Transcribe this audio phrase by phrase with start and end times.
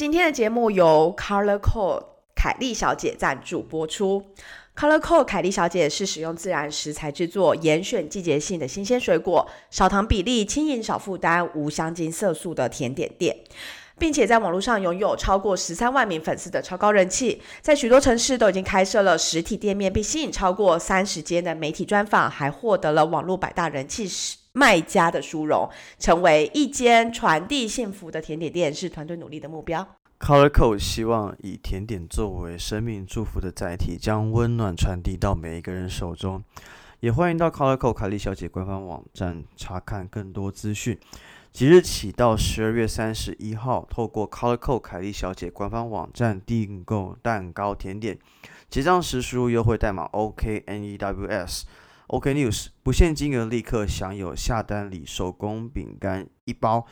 [0.00, 2.04] 今天的节目由 Color Code
[2.34, 4.24] 凯莉小姐赞助播出。
[4.74, 13.36] Color Code 凯莉小姐是使用自然食材制作，严选季节性的新鲜水果，少糖比例，轻盈少负担，无香精色素的甜点店，
[13.98, 24.08] 并且在网络上拥有超过十三万名粉丝的超高人气，在许多城市都已经开设了实体店面，并吸引超过三十间的媒体专访，还获得了网络百大人气
[24.52, 29.86] 卖家的殊荣，成为一间传递幸福的甜点店，是团队努力的目标。
[30.18, 36.42] Colorco 希望以甜点作为生命祝福的载体，将温暖传递到每一个人手中。
[37.00, 40.98] 也欢迎到 Colorco 凯莉小姐官方网站查看更多资讯。
[41.52, 48.18] 即日起到十二月三十一号，透过 Colorco 凯莉小姐官方网站订购蛋糕甜点，
[48.68, 51.62] 结账时输入优惠代码 OKNEWS。
[52.18, 56.86] News 不限金额，立刻享有下单礼手工饼干一包。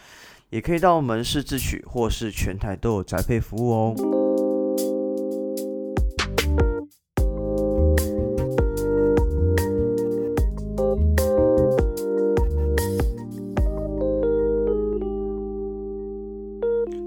[0.50, 3.94] 也可以到门市自取，或是全台都有宅配服务哦。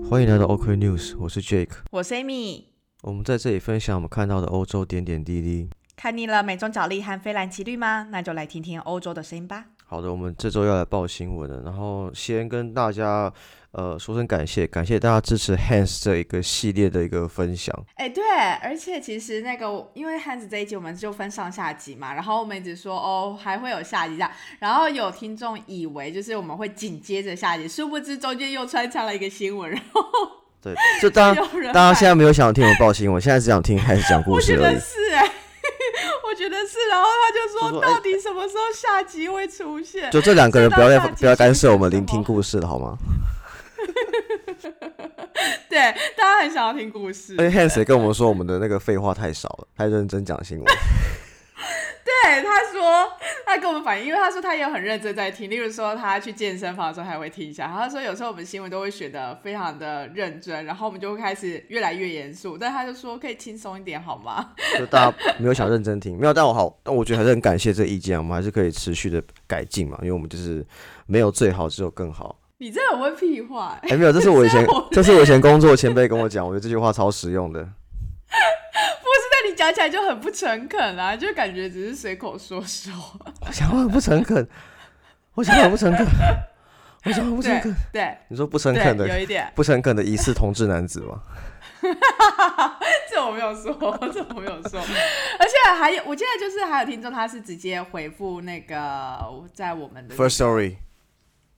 [0.07, 2.65] 欢迎来到 OK News，我是 Jake，我是 Amy。
[3.01, 5.69] 我们在这里分享我们看到的欧洲点点滴滴。
[6.01, 8.07] 看腻了美中角力和菲兰奇绿吗？
[8.09, 9.65] 那就来听听欧洲的声音吧。
[9.85, 13.31] 好的，我们这周要来报新闻了，然后先跟大家
[13.71, 17.71] 呃说声感谢，感谢大家支持 Hans 这一个系列的一个分享。
[17.97, 18.23] 哎，对，
[18.63, 30.01] 而且其实那个因为 Hans 这一集我们就分上下集嘛，然后我们一直说哦还会有下集这样，然后有听众以为就是我们会紧接着下集，殊不知中间又穿插了一个新闻，然后
[30.63, 34.79] 对，就当大家 现在没有想听我报新闻，现在只想听 Hans 讲故事而已。
[34.79, 35.21] 是哎。
[35.25, 35.30] 我
[36.41, 37.37] 觉得是，然后他就
[37.69, 40.09] 说，到底什么时候下集会出现？
[40.09, 42.97] 就这两个人不要再不要干涉我们聆听故事了，好吗？
[45.69, 45.79] 对，
[46.17, 47.35] 大家很想要听故事。
[47.37, 50.65] 而且 Hans 跟我们说，我们的那个废话太少了，太认真讲新闻。
[52.23, 53.09] 对，他说
[53.45, 55.49] 他跟我们反映，因为他说他也很认真在听。
[55.49, 57.65] 例如说，他去健身房的时候，还会听一下。
[57.65, 62.57] 然后他说有时候我们新闻都会选的非常的认真，然后我们就会开始越来越严肃。
[62.57, 64.51] 但他就说可以轻松一点好吗？
[64.77, 66.33] 就大家没有想认真听，没有。
[66.33, 69.97] 但我好，但我觉得还是很感谢这意见，我们还是可以持续的改进嘛。
[70.01, 70.65] 因为我们就是
[71.07, 72.37] 没有最好，只有更好。
[72.57, 73.79] 你这很会屁话。
[73.83, 77.67] 哎，没有，这是我以前， 这是我以前工作前辈跟我讲，我觉得这句话超实用的。
[79.61, 82.91] 你讲起来就很不诚恳啊，就感觉只是随口说说。
[83.41, 84.47] 我讲 话很不诚恳，
[85.35, 86.03] 我讲话很不诚恳，
[87.05, 87.71] 我讲话不诚恳。
[87.93, 91.21] 对，你说不诚恳的，有一点不诚恳的疑似同志男子吗？
[93.07, 93.71] 这我没有说，
[94.11, 94.79] 这我没有说。
[94.79, 99.19] 而且还有，我记得就是还有听众，他是直接回复那个
[99.53, 100.77] 在我们的 First Story。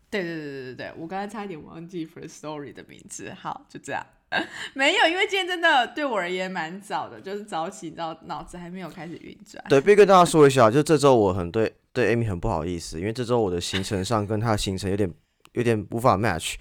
[0.09, 3.33] 对对对对对对，我刚才差一点忘记 First Story 的名字。
[3.39, 4.05] 好，就这样。
[4.73, 9.63] 没有，因为今天真的对我而言蛮早的，就是早起，到脑子还没有开始运转。
[9.69, 15.11] 对，必须跟大家说一下，就这周我很对对 Amy 很不好意思，因为这周我的行程上跟他的行程有点
[15.53, 16.55] 有点无法 match，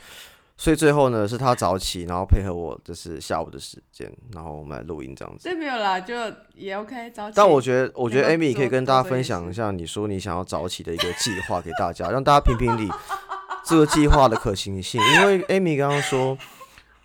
[0.56, 5.48] 所以最后呢是他早起，然后配合我就是下午的时间，然后我们来录音这样子。
[5.48, 6.14] 这没有啦，就
[6.54, 7.34] 也 OK 早起。
[7.36, 12.90] 但我觉得，我觉得 Amy 可以跟大家分享一下，你说你想要早起的一个计划给大家，让大家评评理
[13.64, 16.36] 这个计划的可行性，因为 Amy 刚刚说。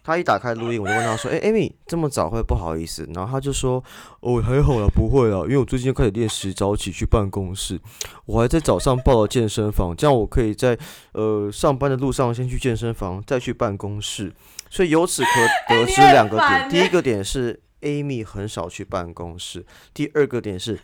[0.08, 3.84] 他一打开录音，我就问他说：“哎，Amy，这么早会不好意思？”然后他就说
[4.22, 7.78] ：“哦，还好啦，不会啦，因为我最近开始练习早起去办公室，
[8.26, 10.80] 我还在早上报了健身房，这样我可以在
[11.12, 14.32] 呃上班的路上先去健身房，再去办公室。
[14.70, 19.60] 所以由此可得知两个点：第一个点是 Amy 很少去办公室；
[19.94, 20.80] 第二个点是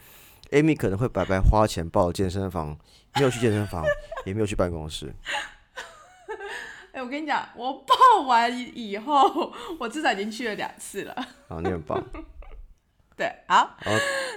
[0.52, 2.78] Amy 可能会白白花钱报了健身房，
[3.16, 3.86] 没有去健身房，
[4.26, 5.16] 也没有去办公室。”
[6.94, 11.28] 哎，我跟你讲，我报完以后，我至少已经去了两次了。
[11.50, 12.02] 好， 你很棒。
[13.18, 13.76] 对，好。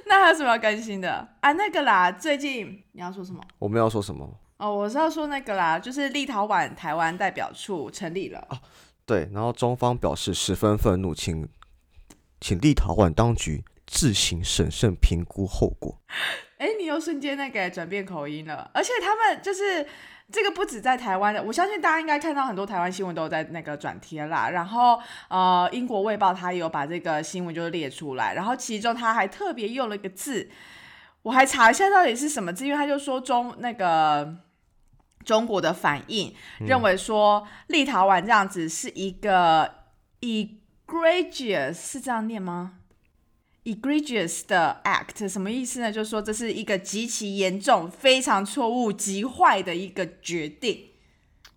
[0.06, 1.52] 那还有什么要更新的啊？
[1.52, 3.42] 那个啦，最近你要说什么？
[3.58, 4.26] 我们要说什么？
[4.56, 8.42] 哦，我是要说那个啦，就是立陶宛台湾代表处成立了。
[8.48, 8.58] 哦，
[9.04, 11.46] 对，然后中方表示十分愤怒，请
[12.40, 16.00] 请立陶宛当局自行审慎评估后果。
[16.58, 19.86] 哎，你又瞬间那个转变口音了，而且他们就是。
[20.28, 24.50] 这个不止在台湾的，我相信大家应该看到很多台湾新闻都有在那个转贴啦。
[24.50, 30.50] 然后，呃，英国卫报它有把这个新闻就列出来，然后其中他还特别用了一个字，
[31.22, 34.34] 我还查一下到底是什么字，因为他就说中那个
[35.24, 39.72] 中国的反应，认为说立陶宛这样子是一个
[40.22, 42.78] egregious，是这样念吗
[43.66, 45.92] ？egregious 的 act 什么意思呢？
[45.92, 50.86] 就是说这是一个极其严重、非常错误、极坏的一个决定。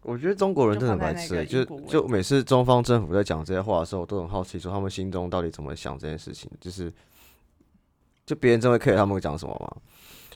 [0.02, 6.92] 我觉得中国人真的很白痴，就就每次中方政府在讲这些话的时候，我都很好奇，说他们心中到底怎么想这件事情，就是
[8.26, 9.82] 就别人真会 care 他们会讲什么吗？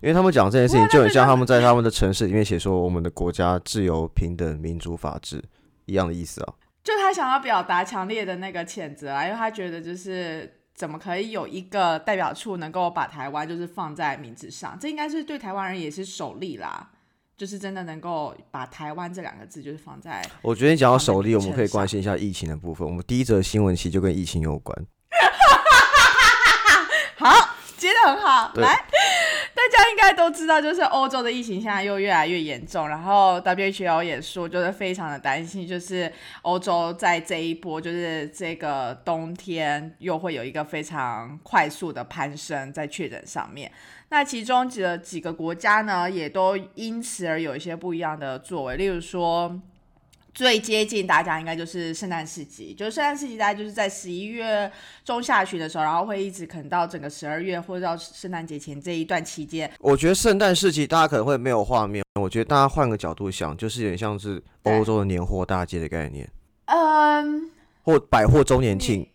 [0.01, 5.41] 因为他们讲这件事情，就很像他们在他们的城市里面写说我们的国家自由、平等、民主、法治
[5.85, 6.53] 一样的意思啊。
[6.83, 16.89] 就他想要表达强烈的那个谴责啊，因为他觉得就是怎么可以有一个代表处能够把台湾就是放在名字上，这应该是对台湾人也是首例啦。
[17.35, 22.87] 就是真的能够把台湾这两个字就是放在，我觉得你讲到首例，我们可以关心一下疫情的部分。
[22.87, 24.85] 我们第一则新闻其实就跟疫情有关。
[27.17, 27.52] 好，
[27.87, 28.67] 接的很好，来。
[29.55, 43.71] 大家应该都知道，就是欧洲的疫情现在又越来越严重，然后 WHO 也说，就是非常的担心，就是欧洲在这一波，就是这个冬天又会有一个非常快速的攀升在确诊上面。
[44.09, 49.59] 那其中几个几个国家呢，也都因此而有一些不一样的作为，例如说。
[50.33, 54.71] 最接近大家应该就是圣诞市集，就是圣诞市集大概就是在十一月
[55.05, 59.71] 中下旬的时候，然后会一直可能到整个十二月或者到圣诞节前这一段期间。
[59.79, 66.27] 我觉得圣诞市集大家可能会没有画面，我觉得大家换个角度想，就是有点像是欧洲的年货大街的概念，
[66.65, 67.49] 嗯，
[67.83, 69.07] 或百货周年庆。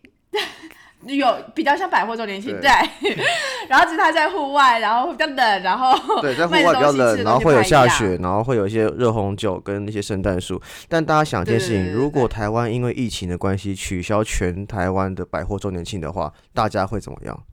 [1.03, 2.69] 有比较像百货周年庆，对，
[3.69, 10.61] 然后只是它在户外，然后比较冷，然后对，在户外比较冷，然后会有下雪，然后会有一些热红酒跟那些圣诞树。
[10.89, 17.43] 但大家想一件事情，如果台湾因为疫情的关系取消全台湾的百货周年庆的话，大家会怎么样？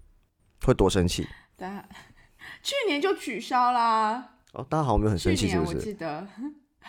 [0.65, 1.29] 会多生气？
[1.57, 1.69] 对，
[2.63, 4.31] 去年就取消啦。
[4.55, 5.77] 哦，大家好像没有很生气，是不是？
[5.77, 6.27] 我记得。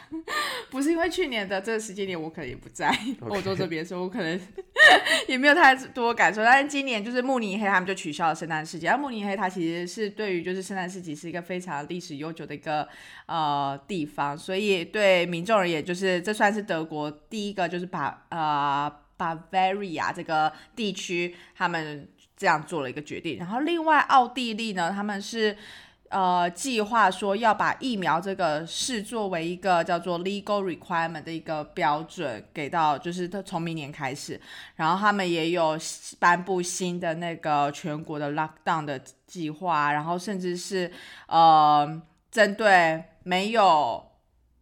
[0.69, 4.39] 不是因为去年的这个时间点，我可能也不在欧洲这边，所以我可能
[5.27, 6.43] 也没有太多感受。
[6.43, 8.87] 但是今年就是慕尼黑，他们就取消了圣诞市集。
[8.87, 12.87] 而慕尼黑它其实是对于就是圣诞市集是一个非常历史悠久的一个
[13.25, 23.37] 呃地方，所以对民众而言，就是这算是德国第一个就是把呃 Bavaria 这个地区他们这样做了一个决定。
[23.37, 25.57] 然后另外奥地利呢，他们是。
[26.09, 34.39] 呃，计划说要把疫苗这个视作为一个叫做 legal requirement 的一个标准，给到就是从明年开始，
[34.75, 35.77] 然后他们也有
[36.19, 40.91] 颁布新的那个全国的 lockdown 的计划，然后甚至是
[41.27, 42.01] 呃
[42.31, 44.03] 针对没有。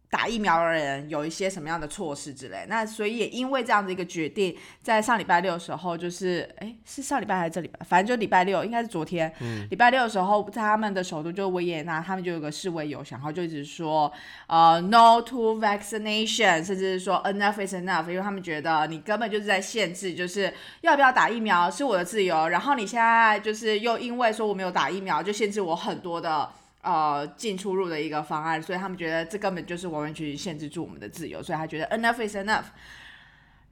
[0.08, 9.32] 打疫苗的人有一些什么样的措施之类，那所以也因为这样的一个决定，在上礼拜六的时候，就是哎是上礼拜还是这礼拜，反正就礼拜六，应该是昨天，
[9.68, 14.10] 礼拜六的时候，在他们的首都就维也纳，他们就有个示威游行，然后就一直说
[14.46, 20.52] 呃 no to vaccination，甚至是说 enough is enough，因为他们觉得你根本就是在限制，就是
[20.82, 26.48] 要不要打疫苗是我的自由，然后你现在就是又因为说我没有打疫苗，就限制我很多的。
[26.86, 32.66] 呃，进出入的一个方案，所以他们觉得这根本就是完完全全限制住我们的自由，所以他觉得 enough is enough。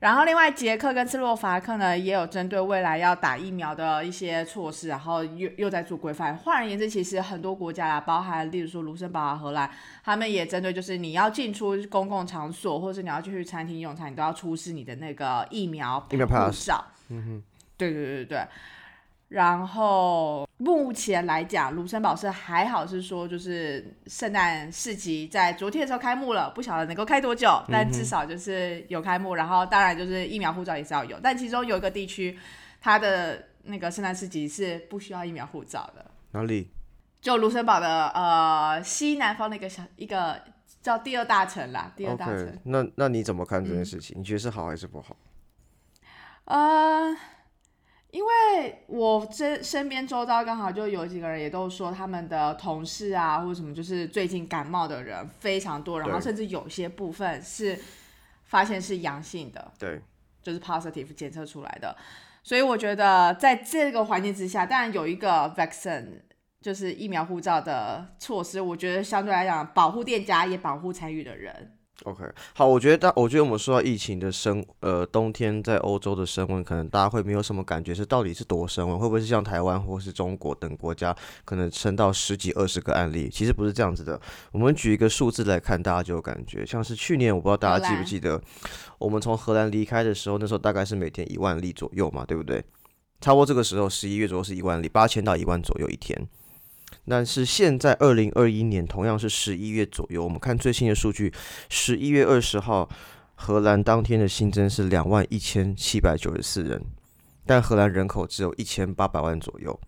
[0.01, 6.37] 然后另外，捷克跟斯洛伐克呢，也有针对未来要打疫苗的一些措施，然后又又在做规范。
[6.37, 9.71] 换而言之，其实很多国家啦，包含例如说卢森堡啊、荷兰，
[10.03, 16.85] 他们也针对就是你要进出公共场所，或者是你要去餐厅用餐，你都要出示你的那个疫苗疫苗护照。
[17.09, 17.43] 嗯哼，
[17.79, 18.47] 对对对对。
[19.29, 29.35] 然后目前来讲，卢森堡是还好，是说就是圣诞市集在昨天的时候开幕了，不晓得能够开多久，但至少就是有开幕。
[29.35, 32.39] 然后当然就是疫苗护照也是要有，但其中有一个地区，
[32.81, 36.07] 它的那个圣诞市集是不需要疫苗护照的。
[36.31, 36.71] 哪里？
[37.21, 40.41] 就卢森堡的呃西南方的一个小一个
[40.81, 42.57] 叫第二大城啦，第二大城。
[42.63, 44.17] 那那你怎么看这件事情？
[44.19, 45.17] 你觉得是好还是不好？
[46.45, 47.17] 呃。
[48.15, 57.77] 因为我身身边周遭刚好就有几个人也都说他们的同事啊或者什么，就是最近感冒的人非常多，然后甚至有些部分是
[58.45, 60.01] 发现是阳性的，对，
[60.41, 61.97] 就是 positive 检测出来的。
[62.45, 66.21] 所以我觉得在这个环境之下，当然有一个 vaccine
[66.61, 71.74] 就是疫苗护照的措施，我觉得相对来讲保护店家也保护参与的人。
[72.03, 72.25] OK，
[72.55, 78.99] 好，我觉得大，我觉得我们说到疫情的升，呃，冬天在欧洲的升温，可能大家会没有什么感觉，是到底是多升温？
[78.99, 83.31] 会不会是像台湾或是中国等国家，可能升到十几、二十个案例？
[83.31, 84.21] 其实不是这样子的。
[84.51, 88.43] 我们举一个数字来看，大家就有感觉，像是去年，我不知道大家记不记得，
[88.99, 92.63] 我们从荷兰离开的时候，那时候大概是每天一万例左右嘛，对不对？
[93.21, 96.29] 差不多这个时候，十一月左右是一万例，八千到一万左右一天。
[97.07, 101.33] 但是现在二零二一年同样是十一月左右，我们看最新的数据，
[101.69, 102.89] 十一月二十号，
[103.35, 106.83] 荷兰当天的新增是两万一千七百九十四人，
[107.45, 109.79] 但荷兰人口只有一千八百万左右，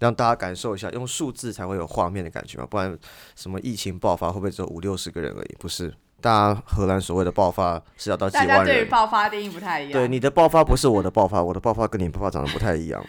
[0.00, 2.98] 让大家感受一下，用数字才会有画面的感觉嘛，不然
[3.36, 5.56] 什么疫情爆发会不会只有五六十个人而已？
[5.60, 8.56] 不是，大家荷兰所谓的爆发是要到几万人。
[8.56, 9.92] 大家对于爆发定义不太一样。
[9.92, 13.04] 对，你的爆发不是我的爆发，我的爆发跟你爆发长得不太一样。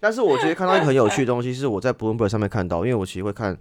[0.00, 3.56] 但是我觉得看到一个很有趣的东西，是我在 Bloomberg 上面看到，因为我其实会看，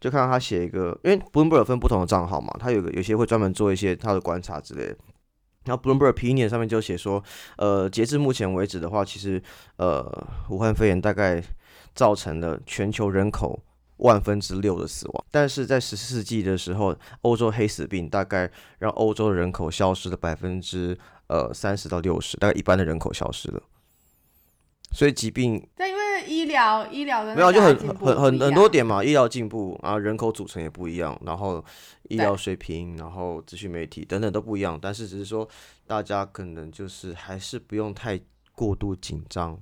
[0.00, 4.96] 就看到他写一个，因为 Bloomberg 分不同的账号嘛，他有个有些会专门做一些他的观察之类的。
[5.66, 7.22] 然后 Bloomberg Opinion 上面就写说，
[7.56, 9.42] 呃，截至目前为止的话，其实
[9.76, 10.04] 呃，
[10.50, 11.42] 武汉肺炎大概
[11.94, 13.62] 造成了全球人口
[13.96, 15.24] 万分之六的死亡。
[15.30, 20.98] 但是在十四世纪的时候，欧洲黑死病大概让欧洲的人口消失了百分之
[21.28, 23.62] 呃三十到六十，大概一般的人口消失了。
[24.94, 31.62] 所以疾病，但因为医疗医疗的没有就很很很很多点嘛，医疗进步啊，人口组成也不一样，然后
[32.08, 35.46] 医疗水平，然后资讯媒体等等都不一样，但是只是说
[35.84, 38.20] 大家可能就是还是不用太
[38.54, 39.60] 过度紧张。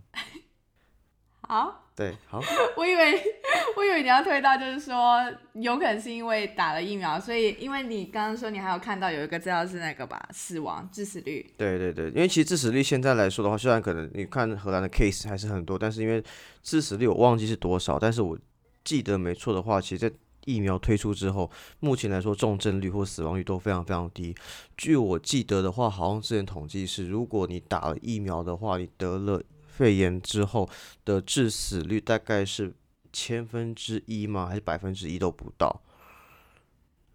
[1.52, 1.78] 好。
[1.94, 2.40] 对，好。
[2.78, 3.12] 我以为，
[3.76, 5.20] 我以为你要推到，就是说，
[5.52, 11.52] 有可能是因为打了疫苗，所以，因为你刚刚说你还有看到有一个资料是那个吧，死亡致死率。
[11.58, 16.24] 对对对，因为其实致死率现在来说的话，虽然可能你看荷兰的 case 还是很多，但是因为
[16.62, 18.38] 致死率我忘记是多少，但是我
[18.82, 20.16] 记得没错的话，其实，在
[20.46, 24.34] 疫苗推出之后，目前来说重症率或死亡率都非常非常低。
[24.78, 29.42] 据我记得的话，好像之前统计是，如果你打了疫苗的话，你得了。
[29.72, 30.68] 肺炎之后
[31.04, 32.74] 的致死率大概是
[33.12, 34.46] 千分之一吗？
[34.46, 35.82] 还是百分之一都不到？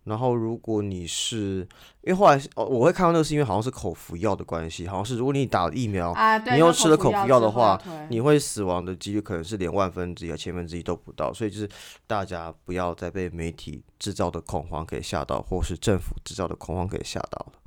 [0.06, 1.68] 然后如果你是，
[2.02, 6.16] 因为后来哦，我会看到那个是因为好像是口服药的关系，好像是如果你打了疫苗，
[6.50, 7.78] 你又吃了口服药的话，
[8.10, 11.34] 你会死亡的几率可能是连万分之一、千分之一都不到。
[11.34, 11.70] 所以就是
[12.08, 17.60] 大家不要再被媒体制造的恐慌给吓到，或是政府制造的恐慌给吓到了。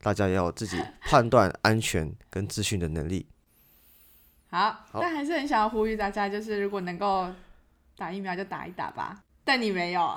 [0.00, 3.26] 大家要有自己判断安全跟资讯的能力。
[4.54, 7.26] 好，但还是很想要呼吁大家，就是如果能够
[7.98, 9.16] 打疫苗就打一打吧。
[9.44, 10.16] 但你没有，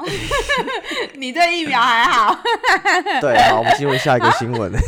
[1.16, 2.40] 你对疫苗还好。
[3.20, 4.72] 对，好，我们进入下一个新闻。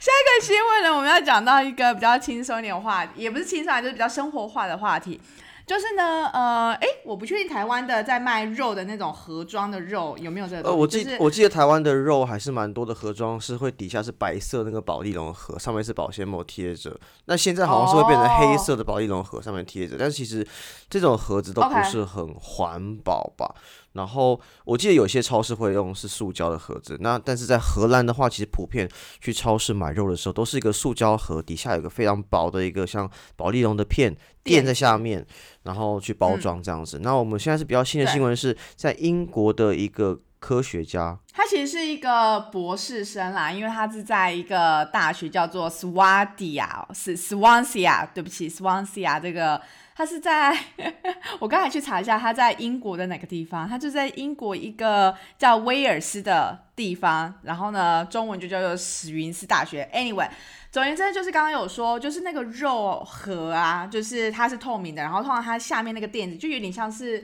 [0.00, 5.20] 下一个新闻呢，我们要讲到一个比较轻松一点的话题，也不是轻松，就是比较生活化的话题。
[5.66, 10.68] 就是呢，呃，哎，我不确定台湾的在卖肉的那种盒装的肉有没有这个。
[10.68, 16.98] 呃，我记我记得台湾的肉还是蛮多的，盒装是会底下是白色那个保利龙盒，上面是保鲜膜贴着。
[17.26, 19.96] 那现在好像是会变成黑色的保利龙盒，上面贴着。
[19.98, 20.46] 但是其实
[20.90, 23.54] 这种盒子都不是很环保吧？
[23.92, 28.88] 然后我记得有些超市会用是塑胶的盒子，那但是在荷兰的话，其实普遍
[29.20, 35.26] 去超市买肉的时候都是一个塑胶盒，底下有个非常薄的一个像保利龙的片垫在下面，
[35.64, 37.00] 然后去包装这样子。
[37.02, 49.60] 那我们现在是比较新的新闻，是在英国的一个科学家，他其实是一个博士生啦，因为他是在一个大学叫做 Swadia，是 Swansea，对不起，Swansea 这个。
[49.94, 50.56] 他是在，
[51.38, 53.68] 我刚才去查一下，他在英国的哪个地方？
[53.68, 59.88] 他就在英国一个叫威尔斯的地方，然后呢，中文就叫做史云斯大学。
[59.94, 60.28] Anyway，
[60.70, 67.22] 总而言之，就是刚刚有说，就是那个肉盒啊，就是它是透明的，然后通常它下面那个垫子就有点像是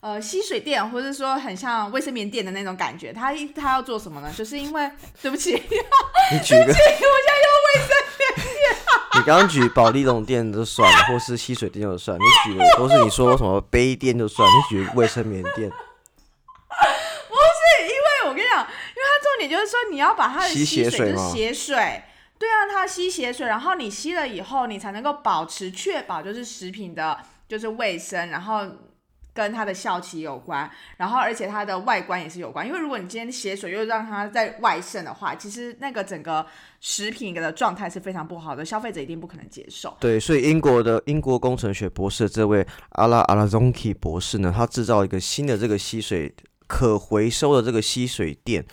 [0.00, 3.14] 呃吸水垫，或者说很像卫生棉垫的那种感觉。
[3.14, 4.30] 他他要做什么呢？
[4.36, 4.90] 就是因为
[5.22, 8.09] 对不起，你举个，我现在用卫生。
[9.20, 15.68] 你刚刚举保利龙店就算了，或是吸水垫就算，你举的都是你说什么杯垫就算，你举卫生棉垫。
[15.68, 15.74] 不
[17.36, 22.02] 是，因为我跟你讲，因为它重点就是说你要把它的吸血水是血水，
[22.38, 28.64] 对啊，它吸血水，然后你吸了以后，你才能够保持确保就是食品的就是卫生，然后。
[29.32, 36.44] 跟它的效期有关，然后而且它的外观也是有关，因为如果你今天血水又让它在外渗的话，其实那个整个
[36.80, 39.96] 食品的状态是非常不好的，消费者一定不可能接受。
[40.00, 46.34] 对，所以英国的英国工程学博士这位阿拉阿拉 zonki 博士呢，他制造一个新的这个吸水
[46.66, 48.64] 可回收的这个吸水垫。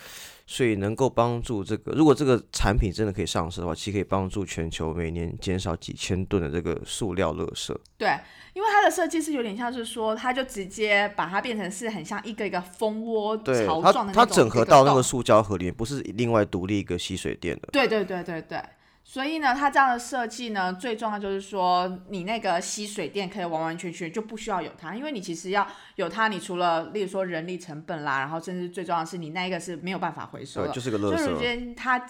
[0.49, 7.75] 所以能够帮助这个，如果这个产品真的可以上市的话，其实可以帮助全球每年减少几千吨的这个塑料垃圾。
[7.97, 8.17] 对，
[8.53, 17.69] 因为它的设计是有点像是说，它就直接把它变成是很像一个一个蜂窝巢状的它整合到那个塑胶盒里面，不是另外独立一个吸水垫的。
[17.71, 18.61] 对对对对对。
[19.09, 25.65] 所以呢，它这样的设计呢，最重要就是说，你那个吸水垫可以完完全全就不需要有它，因为你其实要
[25.95, 31.23] 有它，你除了例如说人力成本啦，然后甚至最重要的是你那一个是没有办法回收的，就是个垃圾。
[31.23, 32.05] 所以它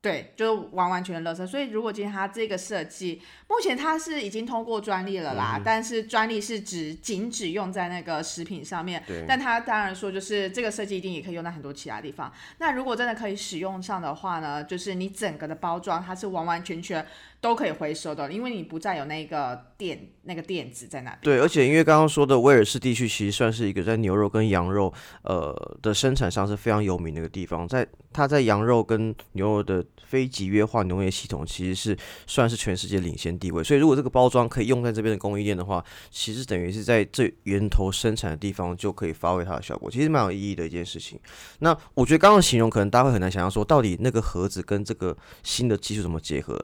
[0.00, 1.44] 对，就是完完全全垃圾。
[1.44, 9.02] 所以如果今天它这个设计，目前它是已经通过专利了啦，但是专利是指仅只用在那个食品上面。
[9.06, 9.24] 对。
[9.26, 12.32] 但它当然说，就是这个设计一定也可以用在很多其他地方。
[12.58, 17.04] 那如果真的可以使用上的话呢，就是你整个的包装它是完完全全。
[17.40, 21.18] 都可以回收的，因为你不再有那个垫那个垫子在那边。
[21.22, 24.92] 对，而且因为刚刚说的威尔士地区其实算是一个在牛肉跟羊肉
[25.22, 33.62] 呃的生产上是非常有名的一个地方，在它在羊肉跟牛肉的非集约化农业系统其实是算是全世界领先地位。
[33.62, 41.20] 所以如果这个包装可以用在这边的供应链的话，其实等于是在这源头生产的地方就可以发挥它的效果，其实蛮有意义的一件事情。
[41.60, 46.58] 那我觉得刚刚形容可能大家会很难想象说，到底那个盒子跟这个新的技术怎么结合？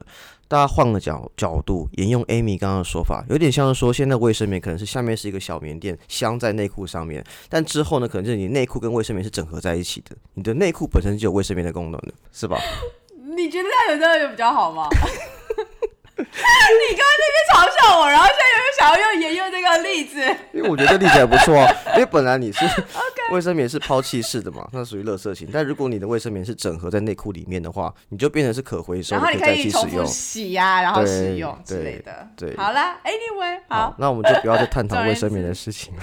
[0.47, 12.57] 大家换个角角度，沿用 Amy 刚刚的说法，有点像是说，现在卫生棉可能是下面是一个小棉垫，镶在内裤上面，但之后呢，可能就是你内裤跟卫生棉是整合在一起的，你的内裤本身就有卫生棉的功能的，是吧？
[13.35, 14.87] 你觉得这样有这样有比较好吗？
[16.89, 20.19] 你刚刚那边嘲笑我，然后现在又想要用沿用这个例子，
[20.51, 21.73] 因为我觉得这例子还不错啊。
[21.95, 22.65] 因为本来你是
[23.31, 25.49] 卫生棉是抛弃式的嘛，那属于垃圾型。
[25.51, 32.27] 但如果你的卫生棉是整合在内裤里面的话，你就变成是可回收，然后你可以重复洗呀，然后使用之类的。
[32.35, 36.01] 对，好了，Anyway，好，那我们就不要再探讨卫生棉的事情了。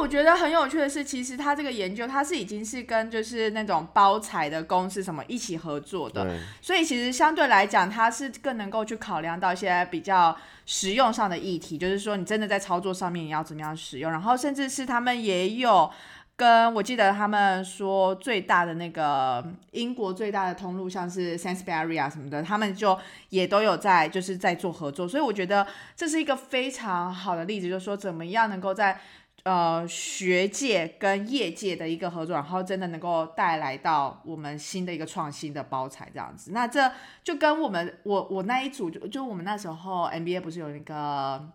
[0.00, 10.36] 我觉得很有趣的是，其实他这个研究，他是已经是跟就是那种包材的公司什么一起合作的，所以其实相对来讲，他是更能够去考量到一些比较
[10.66, 15.90] 实用上的议题，就是说你真的在操作上面你要怎么样使用，然后甚至是他们也有
[16.36, 22.98] 跟我记得他们说最大的那个英国最大的通路，像是 Sainsbury 啊什么的，他们就
[23.28, 29.00] 也都有在就是在做合作，所以我觉得这是一个非常好的例子，就是说怎么样能够在
[29.44, 36.52] 呃，学界跟业界的一个合作，然后真的能够带来到我们新的一个创新的包材这样子。
[36.52, 36.90] 那这
[37.22, 41.50] 就跟我们我我那一组就就我们那时候 MBA 不是有那个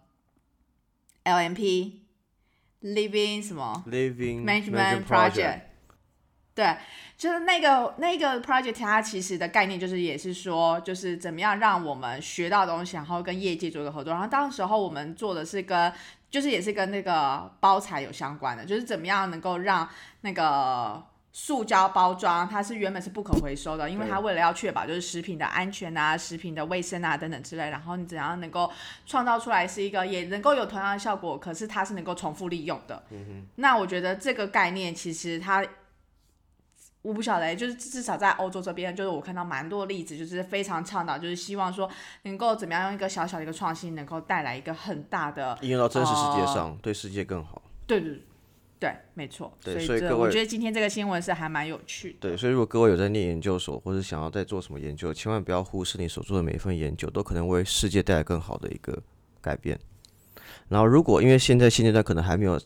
[1.23, 1.93] LMP
[2.83, 5.61] Living 什么 Living Management Project。
[6.53, 6.77] 对，
[7.17, 14.11] 就是那个那个 project，它其实的概念就是也是说，就是怎么样让我们学到东西，然后跟业界做一个合作。
[14.11, 15.93] 然后当时候我们做的是跟，
[16.29, 19.87] 就是也是跟那个包材有相关的，就是怎么样能够让
[20.21, 27.69] 那个塑胶包装，它是原本是不可回收的，因为它为了要确保就是食品的安全啊、食品的卫生啊等等之类。
[27.69, 28.71] 然后你怎样能够
[29.05, 33.01] 创造出来是一个也能够有同样的效果，可是它是能够重复利用的。
[33.11, 35.65] 嗯那我觉得这个概念其实它。
[37.01, 41.89] 我不晓得，就是至少在欧洲这边，就是我看到蛮多例子，就是非常倡导，就是希望说
[42.23, 47.61] 能够怎么样用一个小小的一个创新，能够带来一个很大的应用到真实世界上，对世界更好。
[47.87, 48.21] 对对
[48.81, 49.49] 对，没错。
[49.63, 52.17] 对，所以各位，我觉得今天这个新闻是还蛮有趣的。
[52.19, 59.01] 对，所以如果各位有在念研究所，或者想要在做什么研究，千万不要忽视你所做的每一份研究，都可能为世界带来更好的一个
[59.39, 59.79] 改变。
[60.67, 62.59] 然后，如果因为现在现阶段可能还没有。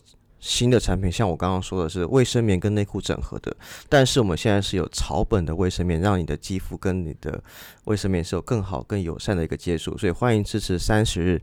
[0.46, 3.56] 新的产品，像我刚刚说的是卫生棉跟内裤整合的，
[3.88, 7.42] 但是我们现在是有草本的卫生棉，让你的肌肤跟你的
[7.84, 11.40] 卫生棉是有更好、更友善的一个接触，所以欢迎支持三十日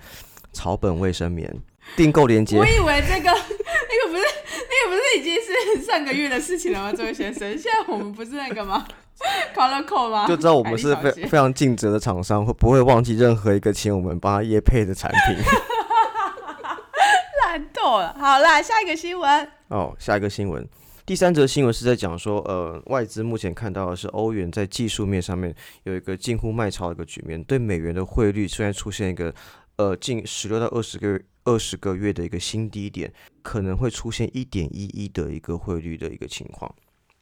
[0.53, 1.51] 草本卫生棉
[1.97, 2.59] 订购链接。
[2.59, 6.93] 我以为这个那个不是那个不是已经是上个月的事情了吗？
[6.95, 8.85] 这位先生，现在我们不是那个吗？
[9.55, 10.27] Color Code 吗？
[10.27, 15.43] 就知道我们是非非常尽责的厂商，会不会忘记任何一个请我们帮他业配的产品？
[17.81, 19.47] 好啦，下一个新闻。
[19.69, 20.67] 哦，下一个新闻，
[21.03, 29.33] 第三则新闻是在讲说，呃，外资目前看到的是欧元在技术面上面有一个近乎卖超的一个局面，对美元的汇率虽然出现一个
[29.77, 36.73] 呃近十六到二十个月二十个月的一个新低点，可能会出现一点一一的一个汇率的一个情况。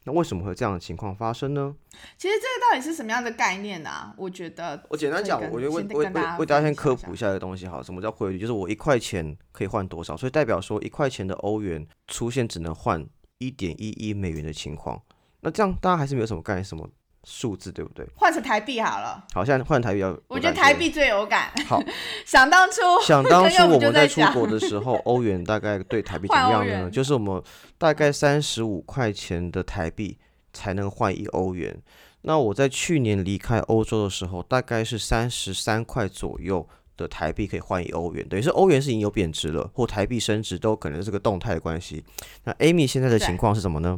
[0.10, 1.76] 那为什么会这样的情况发生呢？
[2.18, 4.12] 其实这个到底是什么样的概念呢？
[4.18, 6.06] 我觉得我简单讲，我觉得为为为
[6.40, 8.40] 为大家先科普一下这个东西好，什么叫汇率？
[8.40, 13.06] 就是我一块钱可以换多少，所以代表说一块钱的欧元出现只能换
[13.38, 15.00] 一点一一美元的情况。
[15.42, 16.90] 那这样大家还是没有什么概念，什么？
[17.24, 18.06] 数字对不对？
[18.16, 19.24] 换成台币好了。
[19.34, 20.18] 好，现在换台币要。
[20.28, 21.52] 我觉得台币最有感。
[21.68, 21.82] 好，
[22.26, 26.90] 想当初， 想当初我们在出国的时候，欧元大概对台币怎么样呢？
[26.92, 27.42] 就是我们
[27.78, 30.18] 大概三十五块钱的台币
[30.54, 31.82] 才能换一欧元。
[32.22, 42.04] 那我在去年离开欧洲的时候，大概是三十三块左右的台币可以换一欧元，等于是欧元是已经有贬值了，或台币升值都可能是个动态的关系。
[42.44, 43.98] 那 Amy 现在的情况是什么呢？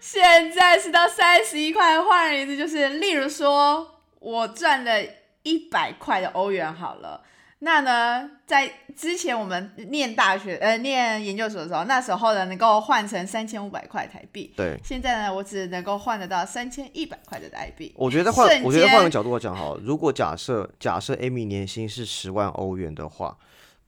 [0.00, 5.02] 现在是到三十一块，换一次就是，例如说我赚了
[5.42, 7.22] 一百块的欧元好了，
[7.60, 14.52] 那呢，在之前我们念大学呃念研究所的时候，那时候呢能够换成三千五百块台币。
[14.56, 17.92] 对，现在呢，我只能够换得到三千一百块的台币。
[17.96, 23.36] 我觉得换，我觉得换个角度来讲好，如果假设假设 Amy 年薪是十万欧元的话，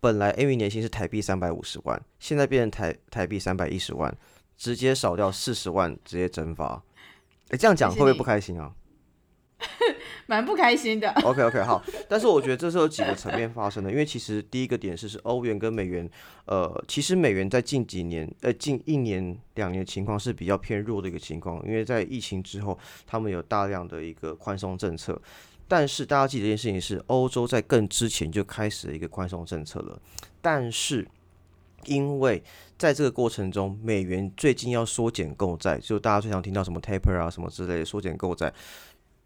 [0.00, 4.12] 本来 Amy 年薪是台币三百五十万，现在变成台台币三百一十万，
[4.60, 6.82] 直接少掉四十万，直接蒸发。
[7.48, 8.70] 哎，这样讲会不会不开心啊？
[10.28, 11.10] 蛮不开心的。
[11.22, 16.08] OK OK 好，但是我觉得这是有几个层面发生的，因为其实第一个点是是欧元跟美元，
[16.44, 25.18] 呃，其实美元在近几年，呃，近一年两年情况是比较偏弱的一个情况，因为在疫情之后，他们有大量的一个宽松政策。
[25.66, 29.98] 但是大家记得一件事情是，欧洲在更之前就开始了一个宽松政策了，
[30.42, 31.08] 但是
[31.86, 32.42] 因为
[32.78, 38.52] 在这个过程中，美元最近要缩减购债，就大家最常听到什么 taper 啊什么之类的缩减购债。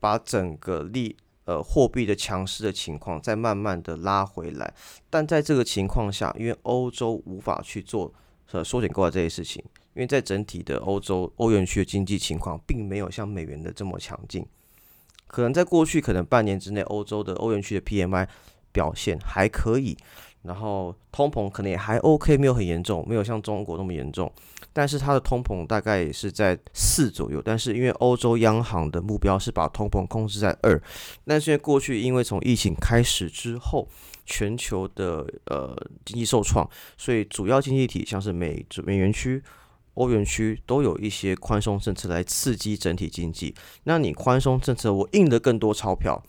[0.01, 4.75] 把整个利呃货币的强势的情况再慢慢的拉回来，
[5.09, 8.13] 但在这个情况下，因为欧洲无法去做
[8.53, 9.65] 呃缩减购债这些事情，
[9.95, 14.47] 因为在整体的欧洲欧元区的经济情况并没有像美元的这么强劲，
[15.27, 18.29] 可能在过去可能半年之内，欧洲的欧元区的 PMI
[18.71, 19.97] 表现还可以。
[20.45, 24.31] 然后通膨可能也还 OK，没有很严重，没有像中国那么严重。
[24.75, 27.41] 但是它的通膨大概也是在四左右。
[27.43, 30.81] 但是因为欧洲央行的目标是把通膨控制在二，
[31.25, 33.89] 但是因为过去因为从疫情开始之后，
[34.27, 39.43] 全球的呃经济受创，所以主要经济体像是美美元区、
[39.95, 43.55] 欧元区都有一些宽松政策来刺激整体经济。
[43.85, 46.23] 那你宽松政策，我印的更多钞票。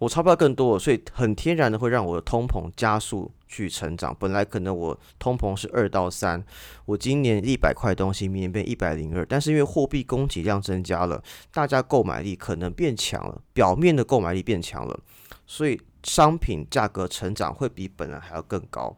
[0.00, 4.14] 我钞票更多，所以很天然的会让我的通膨加速去成长。
[4.18, 6.42] 本来可能我通膨是二到三，
[6.86, 9.24] 我今年一百块东西，明年变一百零二。
[9.24, 14.98] 但是因为货币供给量增加了，大家购买力可能变强了，表面的购买力变强了，
[15.46, 18.96] 所以商品价格成长会比本来还要更高。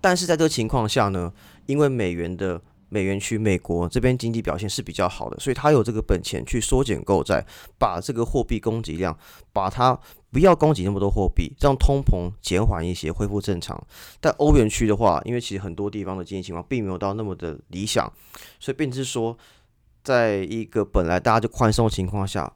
[0.00, 1.32] 但是在这个情况下呢，
[1.66, 7.44] 因为美元的美元区美国这边经济表现是比较好的，所以他有这个本钱去缩减购债，
[7.78, 9.18] 把这个货币供给量，
[9.52, 9.98] 把它
[10.30, 13.82] 不要供给那么多货币，让通膨减缓一些，恢复正常。
[14.20, 18.12] 但欧元区的话，因为其实很多地方的经济情况并没有到那么的理想，
[18.60, 19.36] 所以变成说，
[20.02, 22.52] 在一个本来大家就宽松的情况下，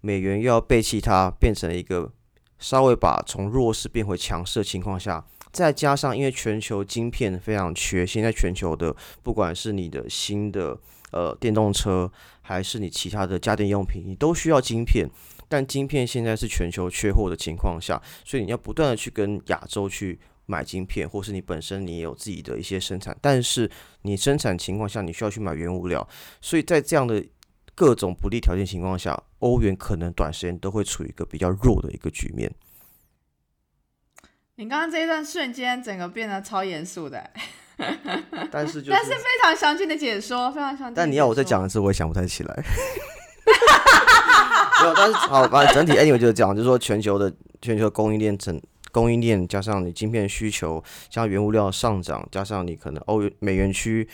[0.00, 2.12] 美元又要背弃它，变成一个
[2.58, 5.24] 稍微把从弱势变回强势的情况下。
[5.52, 10.78] 再加上，因为全球晶片非常缺，现在全球的不管是你的新的
[11.12, 12.12] 呃电动车，
[12.42, 15.08] 还是你其他的家电用品，你都需要晶片。
[15.48, 23.70] 但晶片现在是全球缺货的情况下，所以你要不断的去跟亚洲去买晶片，或是你本身你也有自己的一些生产，但是
[24.02, 26.06] 你生产情况下你需要去买原物料，
[26.40, 27.24] 所以在这样的
[27.74, 32.52] 各种不利条件情况下，欧元可能短时间都会处于一个比较弱的一个局面。
[34.58, 37.30] 你刚刚这一段瞬间，整个变得超严肃的，
[38.50, 40.94] 但是 就但是非常详尽的解说，非常详尽。
[40.94, 42.64] 但你要我再讲一次，我也想不太起来。
[44.82, 47.32] 没有，但是好，反正整体 anyway 就是这样，就是说全球的
[47.62, 48.60] 全球供应链整
[48.92, 54.08] 供应链加上你晶片需求，加上原物料上涨，加上你可能欧元美元区。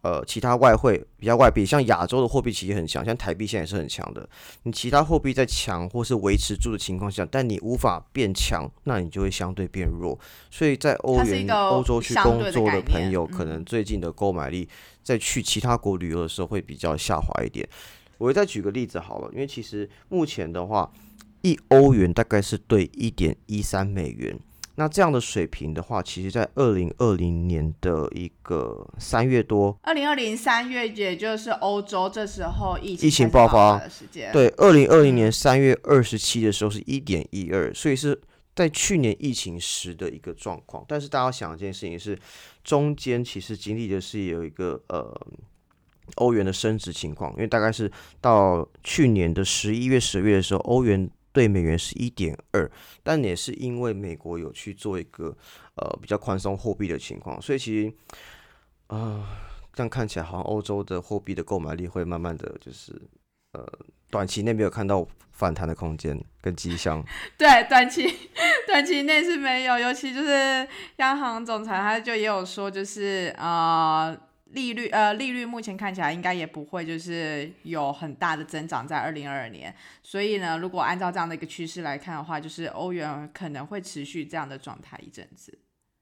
[0.00, 4.26] 呃，其他外汇比较外币，像亚洲的货币其实很强，像台币现在也是很强的。
[4.62, 10.16] 你其他货币在强或是维持住的情况下，但你无法变强，那你就会相对变弱。
[10.52, 14.68] 所以在欧元欧洲去工作的朋友，可能最近的购买力
[15.02, 17.68] 在去其他国旅游的时候会比较下滑一点。
[18.18, 20.92] 我再举个例子好了，因为其实目前的话，
[21.42, 24.38] 一欧元大概是对一点一三美元。
[24.74, 38.20] 那这样的水平的话，其实，在二零二零年的一个三月多，二零二零三月，也就是欧洲这时候疫情疫情爆发的时间，对，二零二零年三月二十七的时候是一点一二，所以是
[38.54, 40.84] 在去年疫情时的一个状况。
[40.86, 42.16] 但是大家想一件事情是，
[42.62, 45.12] 中间其实经历的是有一个呃
[46.16, 47.90] 欧元的升值情况，因为大概是
[48.20, 51.10] 到去年的十一月、十月的时候，欧元。
[51.30, 52.68] 对美元是一点二，
[53.04, 55.26] 但也是因为美国有去做一个
[55.76, 57.92] 呃比较宽松货币的情况，所以其实
[58.88, 59.24] 啊
[59.72, 62.92] 这样看起来好像欧洲的货币的购买力会慢慢的就是
[63.52, 63.64] 呃
[64.10, 67.04] 短期内没有看到反弹的空间跟迹象。
[67.38, 68.12] 对，短期
[68.66, 70.66] 短期内是没有，尤其就是
[70.96, 74.16] 央行总裁他就也有说，就是啊。
[74.52, 85.58] 利率呃，利率目前看起来应该也不会就是有很大的增长在二零二二年，所以呢，如果按照这样的一个趋势来看的话，就是欧元可能会持续这样的状态一阵子。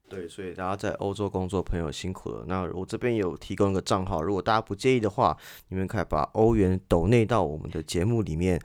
[0.08, 2.44] 对，所以大家在欧洲工作朋友辛苦了。
[2.46, 5.36] 那我这边有提供一个账号，如果大家不介意的话，
[5.68, 8.60] 你们可以把欧元抖内到我们的节目里面。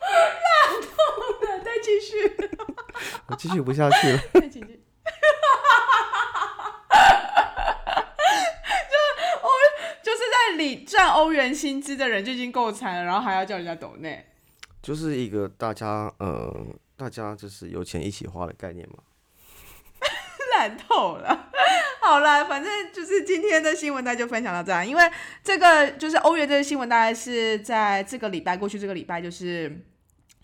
[1.42, 2.14] 那再继续。
[3.28, 4.18] 我继续不下去了。
[4.18, 4.32] 就
[9.42, 9.48] 欧，
[10.02, 10.18] 就是
[11.10, 14.26] 欧元薪资的人就已经够惨了，然后还要叫人家抖内，
[14.82, 16.54] 就是一个大家呃，
[16.96, 18.98] 大家就是有钱一起花的概念嘛。
[20.56, 21.50] 烂透了。
[22.00, 24.86] 好了，反正就是今天的新闻，大家就分享到这样。
[24.86, 25.02] 因为
[25.42, 29.84] 这个就是欧元这个新闻，大概是在这个礼拜过去，这个礼拜就是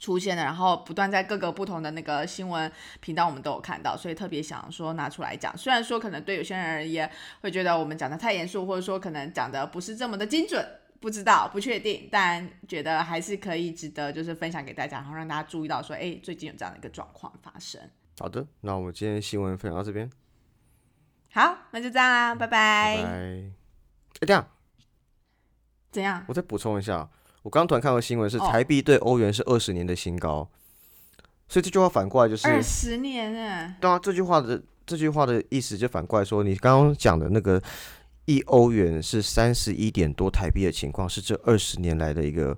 [0.03, 5.57] 出现的，然后不断在各个不同的那个新闻频道，我们都有看到，所以特别想说拿出来讲。
[5.57, 7.09] 虽然说可能对有些人而言
[7.41, 10.67] 会觉得我们讲的太严肃，或者说可能讲的不是这么的精准，
[10.99, 17.81] 不知道不确定，但觉得还是可以值得就是分享给大家，然后让大家注意到说，哎，最近有这样的一个状况发生。
[18.19, 20.11] 好的，那我们今天新闻分享到这边。
[21.33, 22.97] 好，那就这样啦，拜拜。
[22.97, 23.05] 拜。
[23.05, 23.51] 哎，
[24.27, 24.45] 这样，
[25.93, 26.25] 怎样？
[26.27, 27.09] 我再补充一下，
[27.43, 30.49] 我刚突然看到新闻是台币对欧元是二十年的新高，
[31.49, 33.77] 所以这句话反过来就是二十年哎。
[33.81, 37.63] 对啊，这句话的这句话的意思就反过来说，你刚刚讲的那个
[38.27, 42.57] 一欧元是三十一点多台币的情况，是这二十年来的一个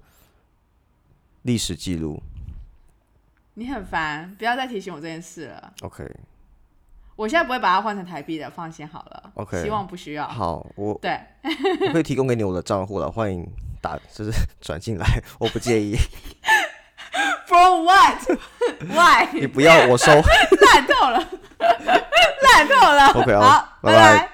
[1.42, 2.22] 历史记录。
[3.54, 5.72] 你很烦，不要再提醒我这件事了。
[5.82, 6.04] OK。
[7.16, 9.30] 我现在不会把它换成台币的，放心好了。
[9.34, 10.26] OK，希望不需要。
[10.26, 11.16] 好，我对，
[11.86, 13.46] 我可以提供给你我的账户了，欢迎
[13.84, 15.06] 打， 就是转进来，
[15.38, 15.96] 我不介意。
[17.46, 19.28] For what？Why？
[19.32, 20.10] 你不要我收。
[20.72, 21.28] 烂透了，
[22.42, 23.06] 烂透了。
[23.14, 24.33] OK，好，拜拜。